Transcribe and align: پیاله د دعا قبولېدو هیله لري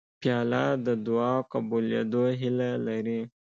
پیاله 0.21 0.65
د 0.85 0.87
دعا 1.05 1.33
قبولېدو 1.51 2.23
هیله 2.39 2.71
لري 2.87 3.19